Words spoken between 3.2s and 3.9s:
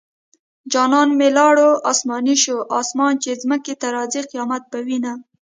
چې ځمکې ته